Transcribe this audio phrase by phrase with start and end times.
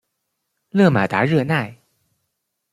[0.71, 1.77] 勒马达热奈。